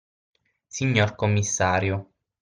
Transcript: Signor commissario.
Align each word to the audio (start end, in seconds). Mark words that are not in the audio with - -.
Signor 0.65 1.13
commissario. 1.15 2.09